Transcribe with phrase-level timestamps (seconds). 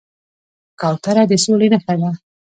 [0.79, 2.09] کوتره د سولې نښه ده